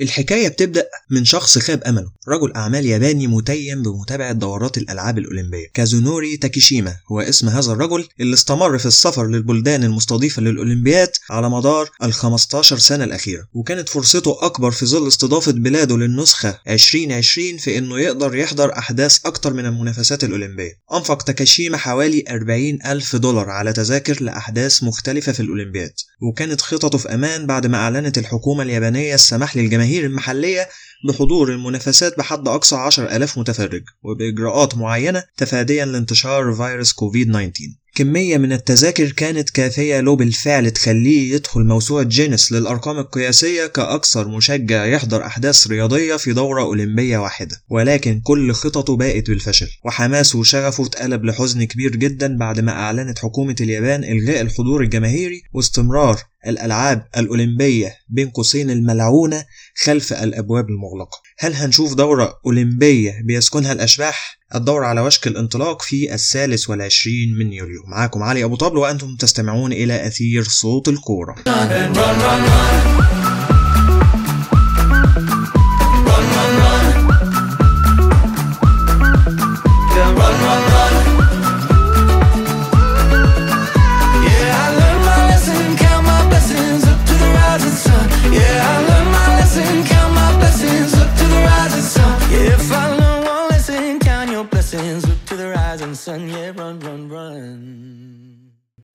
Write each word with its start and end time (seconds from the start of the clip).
الحكاية 0.00 0.48
بتبدأ 0.48 0.86
من 1.10 1.24
شخص 1.24 1.58
خاب 1.58 1.82
أمله 1.82 2.10
رجل 2.28 2.52
أعمال 2.56 2.86
ياباني 2.86 3.26
متيم 3.26 3.82
بمتابعة 3.82 4.32
دورات 4.32 4.78
الألعاب 4.78 5.18
الأولمبية 5.18 5.66
كازونوري 5.74 6.36
تاكيشيما 6.36 6.96
هو 7.12 7.20
اسم 7.20 7.48
هذا 7.48 7.72
الرجل 7.72 8.08
اللي 8.20 8.34
استمر 8.34 8.78
في 8.78 8.86
السفر 8.86 9.26
للبلدان 9.26 9.84
المستضيفة 9.84 10.42
للأولمبياد 10.42 11.10
على 11.30 11.50
مدار 11.50 11.90
ال 12.02 12.12
15 12.12 12.78
سنة 12.78 13.04
الأخيرة 13.04 13.44
وكانت 13.54 13.88
فرصته 13.88 14.36
أكبر 14.40 14.70
في 14.70 14.86
ظل 14.86 15.08
استضافة 15.08 15.52
بلاده 15.52 15.96
للنسخة 15.96 16.58
2020 16.68 17.56
في 17.56 17.78
إنه 17.78 17.98
يقدر 17.98 18.34
يحضر 18.34 18.78
أحداث 18.78 19.18
أكتر 19.26 19.52
من 19.52 19.66
المنافسات 19.66 20.24
الأولمبية. 20.24 20.72
أنفق 20.94 21.22
تاكيشيما 21.22 21.76
حوالي 21.76 22.24
40 22.30 22.78
ألف 22.86 23.16
دولار 23.16 23.50
على 23.50 23.72
تذاكر 23.72 24.22
لأحداث 24.22 24.82
مختلفة 24.82 25.32
في 25.32 25.40
الأولمبياد 25.40 25.92
وكانت 26.22 26.60
خططه 26.60 26.98
في 26.98 27.14
أمان 27.14 27.46
بعد 27.46 27.66
ما 27.66 27.78
أعلنت 27.78 28.18
الحكومة 28.18 28.62
اليابانية 28.62 29.14
السماح 29.14 29.56
للجماهير 29.56 29.87
المحلية 29.96 30.68
بحضور 31.08 31.52
المنافسات 31.52 32.18
بحد 32.18 32.48
أقصى 32.48 32.76
10,000 32.76 33.38
متفرج 33.38 33.82
وبإجراءات 34.02 34.76
معينة 34.76 35.24
تفاديا 35.36 35.84
لانتشار 35.84 36.52
فيروس 36.52 36.92
كوفيد 36.92 37.28
19 37.28 37.52
كمية 37.98 38.38
من 38.38 38.52
التذاكر 38.52 39.10
كانت 39.10 39.50
كافية 39.50 40.00
له 40.00 40.16
بالفعل 40.16 40.70
تخليه 40.70 41.34
يدخل 41.34 41.60
موسوعة 41.60 42.04
جينيس 42.04 42.52
للأرقام 42.52 42.98
القياسية 42.98 43.66
كأكثر 43.66 44.28
مشجع 44.28 44.84
يحضر 44.84 45.26
أحداث 45.26 45.66
رياضية 45.66 46.16
في 46.16 46.32
دورة 46.32 46.62
أولمبية 46.62 47.18
واحدة. 47.18 47.62
ولكن 47.70 48.20
كل 48.20 48.52
خططه 48.52 48.96
باءت 48.96 49.30
بالفشل 49.30 49.68
وحماسه 49.84 50.38
وشغفه 50.38 50.86
اتقلب 50.86 51.24
لحزن 51.24 51.64
كبير 51.64 51.96
جدا 51.96 52.36
بعد 52.38 52.60
ما 52.60 52.72
أعلنت 52.72 53.18
حكومة 53.18 53.56
اليابان 53.60 54.04
إلغاء 54.04 54.40
الحضور 54.40 54.82
الجماهيري 54.82 55.42
واستمرار 55.52 56.22
الألعاب 56.46 57.06
الأولمبية 57.16 57.96
بين 58.08 58.30
قوسين 58.30 58.70
الملعونة 58.70 59.44
خلف 59.84 60.12
الأبواب 60.12 60.68
المغلقة. 60.68 61.22
هل 61.38 61.54
هنشوف 61.54 61.94
دورة 61.94 62.40
أولمبية 62.46 63.22
بيسكنها 63.24 63.72
الأشباح؟ 63.72 64.38
الدورة 64.54 64.86
على 64.86 65.00
وشك 65.00 65.26
الانطلاق 65.26 65.82
في 65.82 66.14
الثالث 66.14 66.70
والعشرين 66.70 67.34
من 67.38 67.52
يوليو. 67.52 67.82
معاكم 67.86 68.22
علي 68.22 68.44
أبو 68.44 68.56
طبل 68.56 68.76
وأنتم 68.76 69.16
تستمعون 69.16 69.72
إلى 69.72 70.06
أثير 70.06 70.42
صوت 70.42 70.88
الكورة. 70.88 71.34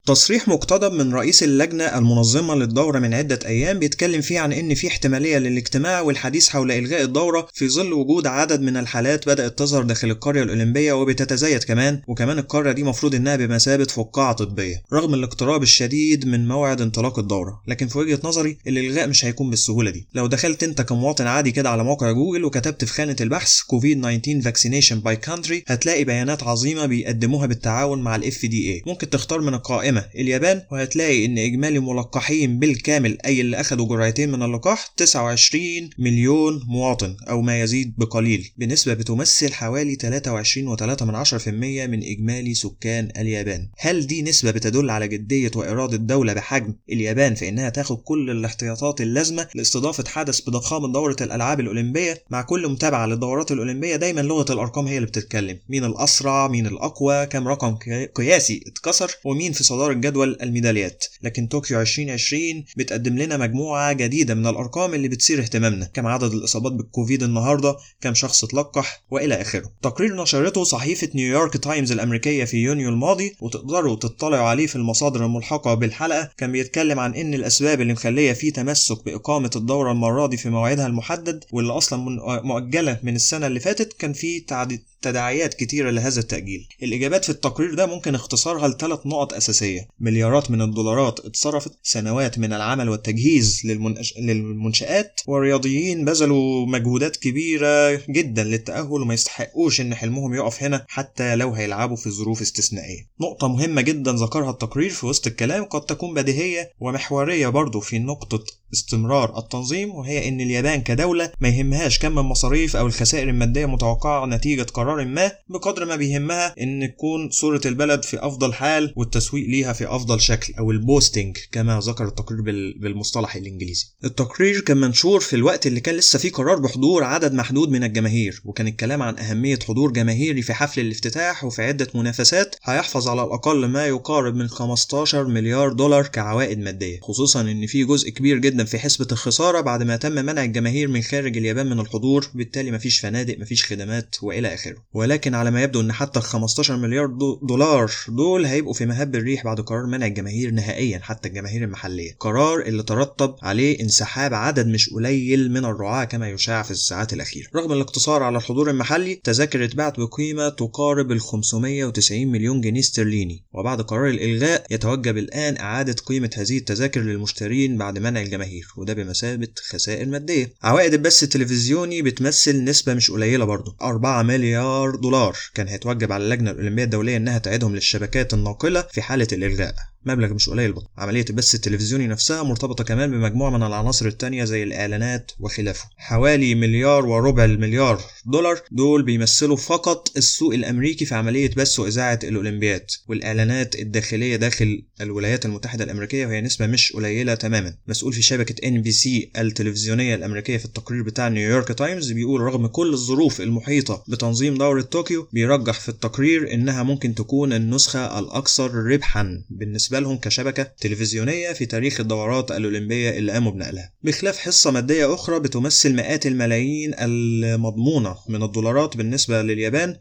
تصريح 0.08 0.48
مقتضب 0.48 0.94
من 0.94 1.14
رئيس 1.14 1.44
اللجنة 1.44 1.84
المنظمة 1.84 2.56
للدورة 2.56 3.00
من 3.00 3.14
عدة 3.14 3.40
أيام 3.46 3.80
بيتكلم 3.80 4.22
فيه 4.22 4.40
عن 4.40 4.54
إن 4.54 4.76
في 4.76 4.88
احتمالية 4.88 5.38
للاجتماع 5.38 6.02
والحديث 6.02 6.50
حول 6.50 6.72
إلغاء 6.72 7.02
الدورة 7.02 7.48
في 7.54 7.70
ظل 7.70 7.94
وجود 7.94 8.28
عدد 8.28 8.62
من 8.62 8.78
الحالات 8.78 9.26
بدأت 9.30 9.60
تظهر 9.60 9.84
داخل 9.84 10.12
القرية 10.12 10.44
الأولمبية 10.44 10.94
وبتتزايد 10.94 11.64
كمان 11.64 12.02
وكمان 12.08 12.40
القرية 12.40 12.72
دي 12.72 12.84
مفروض 12.84 13.16
إنها 13.16 13.36
بمثابة 13.36 13.84
فقاعة 13.84 14.34
طبية 14.34 14.82
رغم 14.94 15.14
الاقتراب 15.14 15.64
الشديد 15.64 16.28
من 16.28 16.48
موعد 16.48 16.82
انطلاق 16.82 17.20
الدورة 17.20 17.62
لكن 17.68 17.88
في 17.88 17.98
وجهة 17.98 18.20
نظري 18.24 18.58
الإلغاء 18.68 19.08
مش 19.08 19.26
هيكون 19.26 19.50
بالسهولة 19.50 19.92
دي. 19.92 20.08
لو 20.14 20.28
دخلت 20.28 20.64
أنت 20.64 20.82
كمواطن 20.82 21.28
عادي 21.28 21.52
كده 21.52 21.70
على 21.70 21.84
موقع 21.84 22.12
جوجل 22.12 22.46
وكتبت 22.46 22.86
في 22.86 22.94
خانة 22.94 23.16
البحث 23.22 23.62
كوفيد 23.62 24.02
19 24.02 24.42
vaccination 24.42 25.00
by 25.00 25.16
country 25.16 25.64
هتلاقي 25.68 26.04
بيانات 26.04 26.44
عظيمة 26.44 26.86
بيقدموها 26.86 27.46
بالتعاون 27.46 28.02
مع 28.02 28.16
دي 28.18 28.74
اي 28.74 28.84
ممكن 28.88 29.10
تختار 29.10 29.42
من 29.42 29.54
القائمة 29.54 29.93
اليابان 29.98 30.62
وهتلاقي 30.72 31.26
إن 31.26 31.38
إجمالي 31.38 31.80
ملقحين 31.80 32.60
بالكامل 32.60 33.18
أي 33.26 33.42
اللي 33.42 33.60
أخدوا 33.60 33.88
جرعتين 33.88 34.32
من 34.32 34.44
اللقاح 34.44 34.88
29 34.98 35.90
مليون 36.00 36.62
مواطن 36.68 37.16
أو 37.30 37.42
ما 37.42 37.62
يزيد 37.62 37.94
بقليل. 37.98 38.52
بنسبة 38.58 38.94
بتمثل 38.94 39.54
حوالي 39.54 39.96
23.3% 39.96 41.48
من 41.88 42.04
إجمالي 42.04 42.54
سكان 42.54 43.10
اليابان. 43.18 43.68
هل 43.80 44.08
دي 44.08 44.22
نسبة 44.22 44.52
بتدل 44.52 44.90
على 44.90 45.08
جدية 45.08 45.52
وإرادة 45.56 45.98
دولة 45.98 46.34
بحجم 46.34 46.74
اليابان 46.90 47.36
في 47.36 47.50
إنها 47.50 47.70
تاخد 47.70 47.98
كل 47.98 48.30
الاحتياطات 48.30 49.02
اللازمة 49.02 49.48
لاستضافة 49.56 50.04
حدث 50.08 50.42
بضخامة 50.42 50.88
دورة 50.94 51.16
الألعاب 51.22 51.60
الأولمبية؟ 51.60 52.24
مع 52.30 52.42
كل 52.42 52.68
متابعة 52.70 53.06
للدورات 53.06 53.52
الأولمبية 53.52 53.96
دايما 53.96 54.22
لغة 54.22 54.54
الأرقام 54.54 54.88
هي 54.88 54.96
اللي 54.98 55.08
بتتكلم. 55.08 55.60
مين 55.70 55.84
الأسرع 55.86 56.48
مين 56.48 56.68
الأقوى 56.68 57.26
كم 57.26 57.48
رقم 57.48 57.76
قي- 57.76 58.06
قياسي 58.06 58.64
اتكسر 58.68 59.12
ومين 59.26 59.52
في 59.52 59.64
صدارة 59.64 59.83
جدول 59.92 60.38
الميداليات. 60.42 61.06
لكن 61.22 61.48
طوكيو 61.48 61.82
2020 61.82 62.64
بتقدم 62.78 63.18
لنا 63.18 63.38
مجموعة 63.38 63.94
جديدة 63.94 64.34
من 64.36 64.48
الأرقام 64.48 64.94
اللي 64.94 65.08
بتثير 65.08 65.40
اهتمامنا 65.40 65.86
كم 65.86 66.08
عدد 66.08 66.34
الإصابات 66.34 66.72
بالكوفيد 66.72 67.24
النهاردة 67.24 67.76
كم 68.02 68.14
شخص 68.14 68.44
اتلقح 68.44 69.04
وإلى 69.12 69.42
آخره. 69.42 69.72
تقرير 69.82 70.22
نشرته 70.22 70.64
صحيفة 70.64 71.10
نيويورك 71.16 71.58
تايمز 71.58 71.92
الأمريكية 71.92 72.46
في 72.46 72.58
يونيو 72.58 72.90
الماضي 72.90 73.36
وتقدروا 73.42 73.96
تطلعوا 73.96 74.48
عليه 74.48 74.68
في 74.68 74.76
المصادر 74.76 75.26
الملحقة 75.26 75.74
بالحلقة 75.74 76.30
كان 76.38 76.52
بيتكلم 76.52 77.00
عن 77.00 77.14
إن 77.16 77.34
الأسباب 77.34 77.82
اللي 77.82 77.94
مخلية 77.94 78.34
فيه 78.34 78.54
تمسك 78.54 79.06
بإقامة 79.06 79.52
الدورة 79.56 79.92
المرة 79.92 80.28
دي 80.28 80.38
في 80.38 80.50
موعدها 80.50 80.88
المحدد 80.88 81.44
واللي 81.52 81.74
أصلا 81.74 82.00
مؤجلة 82.44 83.00
من 83.04 83.16
السنة 83.16 83.48
اللي 83.48 83.60
فاتت 83.60 83.94
كان 83.94 84.14
تعدي 84.48 84.84
تداعيات 85.02 85.54
كتيرة 85.54 85.90
لهذا 85.92 86.20
التأجيل. 86.20 86.68
الإجابات 86.84 87.24
في 87.26 87.30
التقرير 87.30 87.74
ده 87.74 87.86
ممكن 87.86 88.16
اختصارها 88.16 88.68
لثلاث 88.68 89.00
نقط 89.06 89.34
أساسية. 89.34 89.73
مليارات 90.00 90.52
من 90.52 90.62
الدولارات 90.62 91.20
اتصرفت 91.20 91.80
سنوات 91.84 92.40
من 92.40 92.54
العمل 92.54 92.90
والتجهيز 92.90 93.62
للمنش... 93.66 94.14
للمنشآت 94.18 95.22
والرياضيين 95.28 96.06
بذلوا 96.06 96.66
مجهودات 96.66 97.16
كبيرة 97.18 98.02
جدا 98.10 98.44
للتأهل 98.44 99.02
وما 99.02 99.14
يستحقوش 99.14 99.82
إن 99.82 99.96
حلمهم 99.96 100.34
يقف 100.34 100.64
هنا 100.64 100.86
حتى 100.88 101.36
لو 101.36 101.54
هيلعبوا 101.54 101.96
في 101.96 102.10
ظروف 102.10 102.42
استثنائية. 102.42 103.08
نقطة 103.22 103.48
مهمة 103.48 103.82
جدا 103.82 104.12
ذكرها 104.12 104.52
التقرير 104.52 104.90
في 104.90 105.06
وسط 105.06 105.28
الكلام 105.28 105.64
قد 105.64 105.82
تكون 105.82 106.14
بديهية 106.14 106.72
ومحورية 106.80 107.48
برضه 107.48 107.80
في 107.80 108.00
نقطة 108.00 108.44
استمرار 108.74 109.38
التنظيم 109.40 109.96
وهي 109.96 110.28
إن 110.28 110.42
اليابان 110.42 110.82
كدولة 110.82 111.32
ما 111.40 111.50
يهمهاش 111.50 112.00
كم 112.00 112.20
المصاريف 112.20 112.76
أو 112.76 112.88
الخسائر 112.88 113.30
المادية 113.30 113.66
متوقعة 113.66 114.26
نتيجة 114.26 114.62
قرار 114.64 115.06
ما 115.06 115.32
بقدر 115.50 115.86
ما 115.86 115.96
بيهمها 115.96 116.56
إن 116.62 116.90
تكون 116.96 117.30
صورة 117.30 117.62
البلد 117.66 118.04
في 118.04 118.18
أفضل 118.20 118.54
حال 118.54 118.94
والتسويق 118.96 119.48
ليها 119.48 119.74
في 119.74 119.88
أفضل 119.96 120.22
شكل 120.22 120.54
أو 120.60 120.72
ال 120.72 120.79
boosting 120.79 121.38
كما 121.52 121.80
ذكر 121.80 122.06
التقرير 122.08 122.42
بال- 122.42 122.80
بالمصطلح 122.80 123.36
الإنجليزي. 123.36 123.86
التقرير 124.06 124.60
كان 124.62 124.78
منشور 124.78 125.20
في 125.20 125.36
الوقت 125.36 125.68
اللي 125.68 125.80
كان 125.80 125.96
لسه 125.96 126.20
فيه 126.20 126.32
قرار 126.32 126.60
بحضور 126.60 127.04
عدد 127.04 127.34
محدود 127.34 127.70
من 127.70 127.84
الجماهير 127.84 128.42
وكان 128.46 128.68
الكلام 128.68 129.02
عن 129.02 129.18
أهمية 129.20 129.60
حضور 129.68 129.92
جماهيري 129.92 130.42
في 130.42 130.54
حفل 130.54 130.82
الافتتاح 130.82 131.44
وفي 131.44 131.62
عدة 131.64 131.88
منافسات 131.96 132.56
هيحفظ 132.64 133.08
على 133.08 133.24
الأقل 133.24 133.66
ما 133.66 133.86
يقارب 133.88 134.36
من 134.36 134.48
15 134.48 135.28
مليار 135.28 135.74
دولار 135.74 136.08
كعوائد 136.08 136.60
مادية 136.60 137.00
خصوصا 137.02 137.42
إن 137.42 137.66
في 137.68 137.84
جزء 137.84 138.10
كبير 138.10 138.38
جدا 138.38 138.63
في 138.66 138.80
حسبة 138.80 139.08
الخسارة 139.12 139.62
بعد 139.62 139.84
ما 139.84 139.96
تم 139.96 140.12
منع 140.12 140.44
الجماهير 140.44 140.88
من 140.88 141.02
خارج 141.02 141.38
اليابان 141.38 141.70
من 141.70 141.80
الحضور 141.80 142.28
بالتالي 142.34 142.72
مفيش 142.72 143.00
فنادق 143.00 143.40
مفيش 143.40 143.66
خدمات 143.66 144.16
وإلى 144.22 144.54
آخره. 144.54 144.76
ولكن 144.94 145.36
على 145.36 145.52
ما 145.52 145.64
يبدو 145.64 145.82
إن 145.82 145.92
حتى 145.92 146.20
ال 146.20 146.24
15 146.24 146.78
مليار 146.78 147.06
دو- 147.06 147.40
دولار 147.44 147.92
دول 148.08 148.46
هيبقوا 148.46 148.74
في 148.74 148.86
مهب 148.86 149.16
الريح 149.16 149.44
بعد 149.44 149.62
قرار 149.62 149.86
منع 149.86 150.06
الجماهير 150.06 150.52
نهائيا 150.52 151.00
حتى 151.00 151.30
الجماهير 151.30 151.64
المحلية. 151.64 152.12
قرار 152.20 152.62
اللي 152.62 152.84
ترتب 152.84 153.36
عليه 153.42 153.80
انسحاب 153.82 154.34
عدد 154.34 154.68
مش 154.68 154.90
قليل 154.90 155.52
من 155.52 155.66
الرعاة 155.66 156.04
كما 156.06 156.30
يشاع 156.30 156.64
في 156.64 156.72
الساعات 156.72 157.14
الأخيرة. 157.14 157.48
رغم 157.56 157.72
الاقتصار 157.74 158.24
على 158.24 158.38
الحضور 158.38 158.70
المحلي 158.70 159.16
تذاكر 159.24 159.64
اتباعت 159.64 160.00
بقيمة 160.00 160.50
تقارب 160.50 161.12
ال 161.12 161.22
590 161.22 162.28
مليون 162.32 162.62
جنيه 162.62 162.80
استرليني. 162.80 163.44
وبعد 163.54 163.82
قرار 163.82 164.08
الإلغاء 164.10 164.66
يتوجب 164.72 165.18
الآن 165.18 165.58
إعادة 165.58 165.96
قيمة 166.06 166.30
هذه 166.38 166.58
التذاكر 166.58 167.02
للمشترين 167.02 167.78
بعد 167.78 168.00
منع 168.00 168.22
الجماهير 168.22 168.53
وده 168.78 168.94
بمثابة 168.94 169.48
خسائر 169.70 170.06
مادية. 170.06 170.54
عوائد 170.64 170.94
البث 170.94 171.24
التلفزيوني 171.24 172.02
بتمثل 172.02 172.64
نسبة 172.64 172.94
مش 172.94 173.12
قليلة 173.12 173.46
برضه 173.46 173.76
4 173.82 174.24
مليار 174.24 174.96
دولار. 174.96 175.38
كان 175.54 175.68
هيتوجب 175.68 176.12
على 176.12 176.24
اللجنة 176.24 176.52
الأولمبية 176.52 176.84
الدولية 176.84 177.18
إنها 177.18 177.38
تعيدهم 177.38 177.76
للشبكات 177.76 178.34
الناقلة 178.34 178.82
في 178.92 179.02
حالة 179.02 179.28
الإلغاء. 179.32 179.93
مبلغ 180.06 180.34
مش 180.34 180.50
قليل 180.50 180.74
برضه 180.74 180.90
عملية 180.98 181.26
البث 181.30 181.56
التلفزيوني 181.56 182.08
نفسها 182.08 182.44
مرتبطة 182.44 182.84
كمان 182.84 183.12
بمجموعة 183.12 183.50
من 183.50 183.64
العناصر 183.64 184.06
التانية 184.06 184.44
زي 184.44 184.64
الإعلانات 184.64 185.32
وخلافه. 185.40 185.86
حوالي 185.98 186.56
مليار 186.56 187.06
وربع 187.06 187.46
المليار 187.46 188.02
دولار 188.26 188.62
دول 188.72 189.04
بيمثلوا 189.04 189.58
فقط 189.58 190.18
السوق 190.18 190.54
الأمريكي 190.54 191.06
في 191.06 191.16
عملية 191.16 191.50
بث 191.58 191.80
وإذاعة 191.80 192.20
الأولمبياد 192.24 192.86
والإعلانات 193.08 193.76
الداخلية 193.76 194.36
داخل 194.36 194.84
الولايات 195.02 195.46
المتحدة 195.46 195.84
الأمريكية 195.84 196.26
وهي 196.26 196.42
نسبة 196.42 196.68
مش 196.68 196.92
قليلة 196.92 197.36
تماما. 197.36 197.76
مسؤول 197.88 198.14
في 198.14 198.22
شبكة 198.22 198.68
NBC 198.68 199.32
التلفزيونية 199.38 200.16
الأمريكية 200.16 200.58
في 200.58 200.66
التقرير 200.66 201.04
بتاع 201.04 201.28
نيويورك 201.28 201.68
تايمز 201.68 202.12
بيقول 202.12 202.42
رغم 202.42 202.68
كل 202.68 202.94
الظروف 202.94 203.42
المحيطة 203.42 204.04
بتنظيم 204.08 204.58
دورة 204.58 204.82
طوكيو 204.82 205.28
بيرجح 205.34 205.80
في 205.80 205.90
التقرير 205.90 206.54
إنها 206.54 206.84
ممكن 206.84 207.16
تكون 207.16 207.54
النسخة 207.54 208.20
الأكثر 208.20 208.74
ربحا 208.74 209.44
بالنسبة 209.50 209.93
لهم 210.00 210.18
كشبكة 210.18 210.64
تلفزيونية 210.64 211.52
في 211.52 211.66
تاريخ 211.66 212.00
الدورات 212.00 212.52
الأولمبية 212.52 213.10
اللي 213.10 213.32
قاموا 213.32 213.52
بنقلها. 213.52 213.92
بخلاف 214.04 214.38
حصة 214.38 214.72
مادية 214.72 215.14
أخرى 215.14 215.40
بتمثل 215.40 215.94
مئات 215.96 216.26
الملايين 216.28 216.94
المضمونة 217.00 218.16
من 218.30 218.44
الدولارات 218.44 218.98
بالنسبة 218.98 219.42
لليابان 219.42 219.96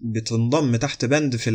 بتنضم 0.00 0.76
تحت 0.76 1.04
بند 1.04 1.36
في 1.36 1.50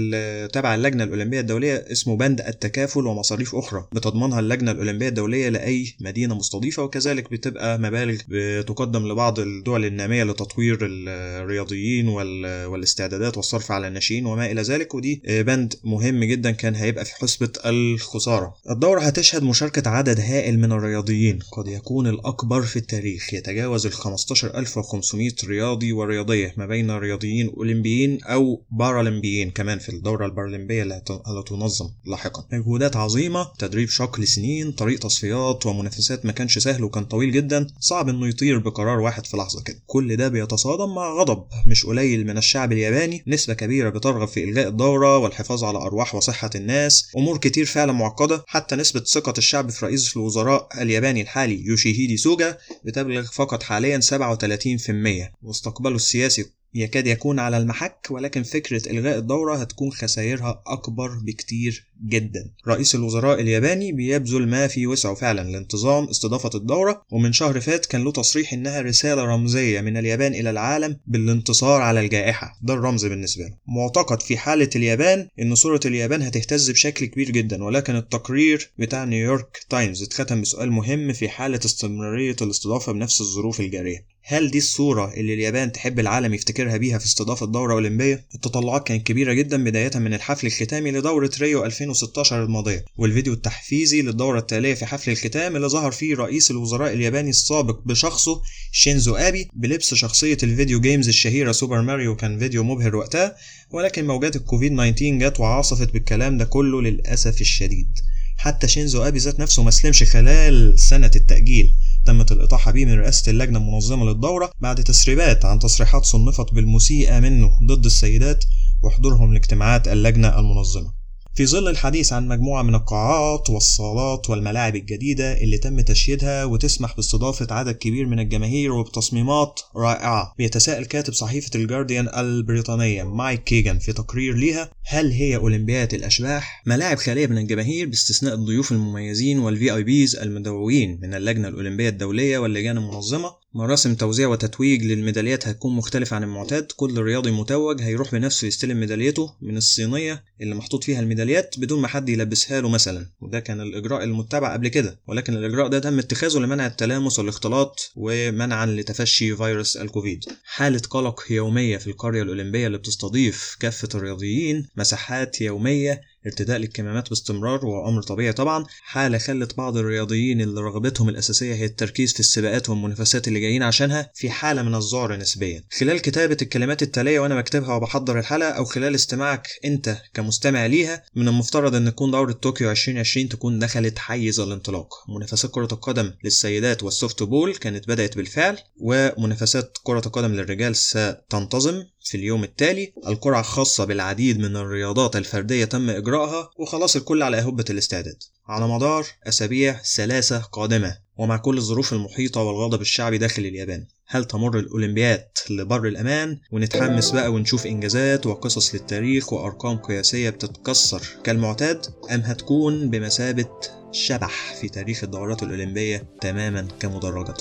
تبع 0.54 0.76
اللجنة 0.76 1.04
الأولمبية 1.04 1.40
الدولية 1.40 1.86
اسمه 1.92 2.18
بند 2.18 2.42
التكافل 2.42 3.08
ومصاريف 3.08 3.56
أخرى. 3.56 3.88
بتضمنها 3.94 4.40
اللجنة 4.40 4.72
الأولمبية 4.72 5.08
الدولية 5.10 5.50
لأي 5.50 5.96
مدينة 6.02 6.36
مستضيفة 6.36 6.84
وكذلك 6.84 7.32
بتبقى 7.32 7.80
مبالغ 7.80 8.18
بتقدم 8.28 9.08
لبعض 9.12 9.40
الدول 9.40 9.86
النامية 9.86 10.24
لتطوير 10.24 10.78
الرياضيين 10.82 12.08
وال- 12.08 12.66
والاستعدادات 12.66 13.38
والصرف 13.38 13.72
على 13.72 13.88
الناشئين 13.88 14.26
وما 14.26 14.52
إلى 14.52 14.62
ذلك. 14.62 14.96
ودي 14.96 15.22
بند 15.28 15.74
مهم 15.84 16.24
جدا 16.24 16.52
كان 16.52 16.76
هيبقى 16.76 17.06
في 17.06 17.16
حسبة 17.46 17.70
الخسارة. 17.70 18.56
الدورة 18.70 19.02
هتشهد 19.02 19.44
مشاركة 19.44 19.90
عدد 19.90 20.20
هائل 20.20 20.60
من 20.60 20.72
الرياضيين. 20.72 21.40
قد 21.52 21.68
يكون 21.68 22.08
الأكبر 22.08 22.62
في 22.62 22.76
التاريخ 22.76 23.34
يتجاوز 23.34 23.86
ال 23.86 23.94
15500 23.94 25.32
رياضي 25.48 25.94
ورياضية 25.94 26.54
ما 26.58 26.66
بين 26.66 26.92
رياضيين 26.92 27.50
أولمبيين 27.58 28.24
أو 28.24 28.62
بارالمبيين 28.72 29.52
كمان 29.52 29.80
في 29.80 29.90
الدورة 29.90 30.26
البارالمبية 30.26 30.84
اللي 30.84 30.94
هت- 30.96 31.12
اللي 31.12 31.40
هتنظم 31.40 31.90
لاحقا. 32.06 32.46
مجهودات 32.52 32.96
عظيمة 32.96 33.48
تدريب 33.60 33.90
شاق 33.90 34.20
لسنين 34.20 34.72
طريق 34.72 35.00
تصفيات 35.00 35.66
ومنافسات 35.66 36.26
ما 36.26 36.32
كانش 36.32 36.58
سهل 36.60 36.84
وكان 36.84 37.06
طويل 37.06 37.32
جدا 37.32 37.68
صعب 37.80 38.10
إنه 38.10 38.28
يطير 38.28 38.58
بقرار 38.60 39.00
واحد 39.00 39.26
في 39.26 39.38
لحظة 39.38 39.62
كده. 39.64 39.78
كل 39.86 40.16
ده 40.16 40.28
بيتصادم 40.28 40.96
مع 40.96 41.14
غضب 41.14 41.44
مش 41.68 41.86
قليل 41.86 42.28
من 42.28 42.38
الشعب 42.38 42.72
الياباني. 42.72 43.24
نسبة 43.28 43.54
كبيرة 43.54 43.90
بترغب 43.90 44.28
في 44.28 44.44
إلغاء 44.44 44.68
الدورة 44.68 45.18
والحفاظ 45.18 45.64
على 45.64 45.78
أرواح 45.78 46.16
وصحة 46.16 46.50
الناس. 46.56 47.08
أمور 47.18 47.35
كتير 47.38 47.66
فعلا 47.66 47.92
معقدة 47.92 48.44
حتى 48.48 48.76
نسبة 48.76 49.00
ثقة 49.00 49.34
الشعب 49.38 49.70
في 49.70 49.86
رئيس 49.86 50.18
الوزراء 50.18 50.68
الياباني 50.82 51.22
الحالي 51.22 51.66
يوشيهيدي 51.66 52.18
سوجا 52.18 52.58
بتبلغ 52.86 53.24
فقط 53.24 53.64
حاليا 53.64 54.00
37% 54.00 55.32
واستقباله 55.42 55.96
السياسي 55.96 56.46
يكاد 56.76 57.08
يكون 57.08 57.40
على 57.40 57.58
المحك 57.58 58.08
ولكن 58.10 58.44
فكرة 58.44 58.92
إلغاء 58.92 59.18
الدورة 59.18 59.56
هتكون 59.56 59.92
خسائرها 59.92 60.64
أكبر 60.68 61.10
بكتير 61.26 61.86
جدا. 62.08 62.52
رئيس 62.68 62.96
الوزراء 62.96 63.42
الياباني 63.42 63.92
بيبذل 63.92 64.48
ما 64.48 64.68
في 64.68 64.88
وسعه 64.88 65.14
فعلا 65.14 65.50
لانتظام 65.52 66.04
استضافة 66.08 66.50
الدورة 66.56 67.02
ومن 67.12 67.34
شهر 67.34 67.60
فات 67.60 67.86
كان 67.86 68.04
له 68.04 68.12
تصريح 68.12 68.54
إنها 68.54 68.82
رسالة 68.82 69.24
رمزية 69.24 69.82
من 69.82 69.98
اليابان 69.98 70.34
إلى 70.34 70.50
العالم 70.50 70.98
بالانتصار 71.08 71.82
على 71.82 72.00
الجائحة. 72.00 72.58
ده 72.62 72.74
الرمز 72.74 73.06
بالنسبة 73.06 73.44
له. 73.44 73.56
معتقد 73.68 74.22
في 74.22 74.38
حالة 74.38 74.70
اليابان 74.76 75.28
إن 75.42 75.56
صورة 75.56 75.80
اليابان 75.86 76.22
هتهتز 76.22 76.72
بشكل 76.72 77.06
كبير 77.06 77.32
جدا 77.32 77.64
ولكن 77.64 77.96
التقرير 77.96 78.72
بتاع 78.80 79.04
نيويورك 79.04 79.66
تايمز 79.70 80.04
اتختم 80.04 80.42
بسؤال 80.42 80.72
مهم 80.72 81.14
في 81.14 81.30
حالة 81.30 81.60
استمرارية 81.66 82.36
الاستضافة 82.42 82.92
بنفس 82.92 83.22
الظروف 83.22 83.60
الجارية. 83.60 84.15
هل 84.28 84.52
دي 84.52 84.58
الصورة 84.58 85.14
اللي 85.14 85.34
اليابان 85.34 85.72
تحب 85.72 86.00
العالم 86.00 86.34
يفتكرها 86.34 86.78
بيها 86.78 86.98
في 86.98 87.06
استضافة 87.06 87.46
دورة 87.46 87.74
أولمبية؟ 87.74 88.26
التطلعات 88.36 88.88
كانت 88.88 89.08
كبيرة 89.08 89.34
جدا 89.34 89.64
بداية 89.64 89.92
من 89.96 90.14
الحفل 90.14 90.48
الختامي 90.48 90.92
لدورة 90.92 91.32
ريو 91.42 91.66
2016 91.66 92.44
الماضية 92.44 92.86
والفيديو 92.98 93.34
التحفيزي 93.34 94.02
للدورة 94.02 94.40
التالية 94.40 94.74
في 94.74 94.86
حفل 94.86 95.12
الختام 95.12 95.56
اللي 95.56 95.68
ظهر 95.68 95.92
فيه 95.92 96.16
رئيس 96.16 96.52
الوزراء 96.52 96.94
الياباني 96.94 97.30
السابق 97.30 97.80
بشخصه 97.86 98.42
شينزو 98.72 99.16
آبي 99.16 99.48
بلبس 99.54 99.94
شخصية 99.94 100.38
ال 100.44 100.50
video 100.50 100.80
games 100.82 101.08
الشهيرة 101.08 101.52
سوبر 101.52 101.82
ماريو 101.82 102.16
كان 102.16 102.40
فيديو 102.40 102.64
مبهر 102.64 102.96
وقتها 102.96 103.36
ولكن 103.72 104.08
موجات 104.08 104.36
الكوفيد 104.36 104.72
19 104.74 105.18
جت 105.30 105.40
وعصفت 105.40 105.94
بالكلام 105.94 106.38
ده 106.38 106.46
كله 106.46 106.82
للأسف 106.82 107.42
الشديد 107.42 107.90
حتى 108.38 108.68
شينزو 108.68 109.04
آبي 109.04 109.20
ذات 109.20 109.40
نفسه 109.40 109.64
ما 109.64 109.72
سلمش 109.72 110.04
خلال 110.04 110.80
سنة 110.80 111.12
التأجيل. 111.16 111.76
تمت 112.06 112.32
الإطاحة 112.32 112.72
به 112.72 112.86
من 112.86 113.00
رئاسة 113.00 113.32
اللجنة 113.32 113.60
المنظمة 113.60 114.06
للدورة 114.06 114.52
بعد 114.60 114.84
تسريبات 114.84 115.46
عن 115.46 115.60
تصريحات 115.60 116.06
صنفت 116.06 116.54
بالمسيئة 116.54 117.20
منه 117.20 117.60
ضد 117.64 117.86
السيدات 117.86 118.46
وحضورهم 118.84 119.34
لاجتماعات 119.34 119.88
اللجنة 119.88 120.40
المنظمة. 120.40 121.05
في 121.36 121.46
ظل 121.46 121.68
الحديث 121.68 122.14
عن 122.14 122.28
مجموعة 122.28 122.64
من 122.64 122.76
القاعات 122.76 123.50
والصالات 123.50 124.30
والملاعب 124.30 124.76
الجديدة 124.76 125.38
اللي 125.38 125.58
تم 125.58 125.82
تشييدها 125.82 126.46
وتسمح 126.46 126.96
باستضافة 126.96 127.48
عدد 127.52 127.76
كبير 127.76 128.06
من 128.06 128.20
الجماهير 128.20 128.72
وبتصميمات 128.72 129.60
رائعة 129.76 130.34
بيتساءل 130.38 130.86
كاتب 130.86 131.14
صحيفة 131.14 131.50
الجارديان 131.56 132.08
البريطانية 132.08 133.04
مايك 133.04 133.44
كيجان 133.44 133.80
في 133.80 133.94
تقرير 133.94 134.36
ليها 134.36 134.72
هل 134.86 135.12
هي 135.12 135.36
أولمبياد 135.36 135.94
الأشباح؟ 135.94 136.64
ملاعب 136.66 136.98
خالية 136.98 137.28
من 137.28 137.38
الجماهير 137.38 137.88
باستثناء 137.88 138.34
الضيوف 138.34 138.72
المميزين 138.72 139.40
وال 139.40 139.76
VIPs 139.76 140.16
المدعوين 140.16 141.00
من 141.02 141.14
اللجنة 141.14 141.48
الأولمبية 141.48 141.90
الدولية 141.90 142.38
واللجان 142.38 142.78
المنظمة 142.78 143.45
مراسم 143.56 143.96
توزيع 143.96 144.28
وتتويج 144.28 144.84
للميداليات 144.84 145.48
هتكون 145.48 145.76
مختلفة 145.76 146.16
عن 146.16 146.24
المعتاد. 146.24 146.72
كل 146.76 147.02
رياضي 147.02 147.32
متوج 147.32 147.82
هيروح 147.82 148.12
بنفسه 148.12 148.48
يستلم 148.48 148.80
ميداليته 148.80 149.36
من 149.42 149.58
الصينية 149.58 150.24
اللي 150.42 150.56
محطوط 150.56 150.84
فيها 150.84 151.00
الميداليات 151.00 151.56
بدون 151.60 151.82
ما 151.82 151.88
حد 151.88 152.10
يلبسها 152.10 152.62
له 152.62 152.70
مثلا. 152.70 153.10
وده 153.22 153.40
كان 153.40 153.62
الإجراء 153.62 154.04
المتبع 154.04 154.54
قبل 154.54 154.68
كده. 154.68 155.00
ولكن 155.08 155.34
الإجراء 155.34 155.68
ده 155.68 155.80
تم 155.80 156.00
اتخاذه 156.00 156.38
لمنع 156.40 156.68
التلامس 156.68 157.20
والاختلاط 157.20 157.92
ومنعا 157.96 158.66
لتفشي 158.66 159.36
فيروس 159.36 159.78
الكوفيد. 159.78 160.24
حالة 160.46 160.82
قلق 160.90 161.24
يومية 161.30 161.78
في 161.78 161.88
القرية 161.88 162.22
الأولمبية 162.22 162.68
اللي 162.68 162.78
بتستضيف 162.78 163.58
كافة 163.60 163.90
الرياضيين 163.96 164.68
مساحات 164.78 165.42
يومية 165.42 166.02
ارتداء 166.26 166.58
للكمامات 166.58 167.10
باستمرار 167.10 167.66
وهو 167.66 167.90
أمر 167.90 168.02
طبيعي 168.02 168.34
طبعا 168.34 168.66
حاله 168.82 169.18
خلت 169.18 169.58
بعض 169.58 169.78
الرياضيين 169.78 170.42
اللي 170.42 170.62
رغبتهم 170.62 171.10
الأساسية 171.10 171.54
هي 171.56 171.66
التركيز 171.66 172.14
في 172.14 172.20
السباقات 172.20 172.70
والمنافسات 172.70 173.28
اللي 173.28 173.40
جايين 173.40 173.64
عشانها 173.64 174.12
في 174.14 174.30
حالة 174.30 174.64
من 174.64 174.76
الذعر 174.76 175.16
نسبيا. 175.16 175.64
خلال 175.80 176.02
كتابة 176.02 176.38
الكلمات 176.42 176.82
التالية 176.82 177.20
وأنا 177.20 177.36
بكتبها 177.36 177.76
وبحضر 177.76 178.20
الحلقة 178.20 178.50
أو 178.50 178.66
خلال 178.66 178.96
استماعك 178.96 179.48
أنت 179.66 179.98
كمستمع 180.14 180.66
ليها 180.66 181.04
من 181.16 181.28
المفترض 181.28 181.76
أن 181.76 181.86
تكون 181.86 182.12
دورة 182.12 182.32
طوكيو 182.32 182.72
2020 182.72 183.30
تكون 183.30 183.60
دخلت 183.60 184.00
حيز 184.00 184.40
الانطلاق. 184.40 184.94
منافسات 185.10 185.52
كرة 185.52 185.68
القدم 185.72 186.14
للسيدات 186.24 186.84
وال 186.84 187.24
softball 187.24 187.56
كانت 187.56 187.88
بدأت 187.88 188.18
بالفعل 188.18 188.58
ومنافسات 188.82 189.78
كرة 189.84 190.02
القدم 190.06 190.32
للرجال 190.34 190.76
ستنتظم 190.76 191.84
في 192.04 192.18
اليوم 192.18 192.44
التالي. 192.44 192.94
القرعة 193.08 193.40
الخاصة 193.40 193.86
بالعديد 193.86 194.40
من 194.40 194.56
الرياضات 194.56 195.16
الفردية 195.16 195.66
تم 195.66 195.90
إجراءها 196.16 196.50
وخلاص 196.58 196.96
الكل 196.96 197.24
على 197.24 197.38
أهبة 197.40 197.66
الاستعداد. 197.70 198.24
على 198.48 198.68
مدار 198.68 199.06
أسابيع 199.28 199.82
ثلاثة 199.96 200.38
قادمة 200.40 200.98
ومع 201.18 201.38
كل 201.38 201.58
الظروف 201.58 201.94
المحيطة 201.94 202.42
والغضب 202.42 202.82
الشعبي 202.82 203.18
داخل 203.18 203.42
اليابان 203.46 203.86
هل 204.08 204.26
تمر 204.26 204.60
الأولمبياد 204.60 205.28
لبر 205.50 205.88
الأمان؟ 205.88 206.40
ونتحمس 206.52 207.12
بقى 207.12 207.32
ونشوف 207.32 207.66
إنجازات 207.66 208.26
وقصص 208.26 208.76
للتاريخ 208.76 209.34
وأرقام 209.34 209.78
قياسية 209.78 210.30
بتتكسر 210.30 211.02
كالمعتاد 211.24 211.86
أم 212.12 212.22
هتكون 212.22 212.90
بمثابة 212.90 213.50
شبح 213.92 214.56
في 214.62 214.70
تاريخ 214.70 215.04
الدورات 215.04 215.44
الأولمبية 215.44 216.08
تماما 216.22 216.68
كمدرجة؟ 216.80 217.34